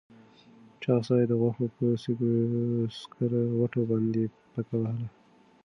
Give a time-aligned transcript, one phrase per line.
[0.81, 1.85] چاغ سړي د غوښو په
[2.99, 5.07] سکروټو باندې پکه وهله.